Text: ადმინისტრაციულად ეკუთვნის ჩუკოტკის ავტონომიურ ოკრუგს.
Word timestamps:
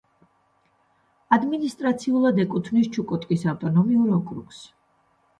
ადმინისტრაციულად 1.35 2.41
ეკუთვნის 2.43 2.89
ჩუკოტკის 2.95 3.43
ავტონომიურ 3.53 4.15
ოკრუგს. 4.21 4.63